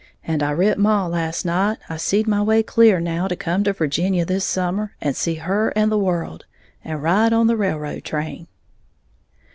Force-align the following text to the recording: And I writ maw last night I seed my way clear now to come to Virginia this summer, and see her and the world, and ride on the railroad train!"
And 0.23 0.41
I 0.41 0.49
writ 0.51 0.79
maw 0.79 1.05
last 1.05 1.45
night 1.45 1.77
I 1.87 1.95
seed 1.97 2.27
my 2.27 2.41
way 2.41 2.63
clear 2.63 2.99
now 2.99 3.27
to 3.27 3.35
come 3.35 3.63
to 3.65 3.71
Virginia 3.73 4.25
this 4.25 4.43
summer, 4.43 4.95
and 4.99 5.15
see 5.15 5.35
her 5.35 5.69
and 5.75 5.91
the 5.91 5.99
world, 5.99 6.45
and 6.83 7.03
ride 7.03 7.33
on 7.33 7.45
the 7.45 7.55
railroad 7.55 8.03
train!" 8.03 8.47